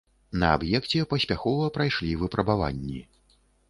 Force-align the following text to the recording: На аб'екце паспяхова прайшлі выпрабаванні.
На 0.43 0.47
аб'екце 0.57 1.03
паспяхова 1.13 1.71
прайшлі 1.79 2.19
выпрабаванні. 2.25 3.09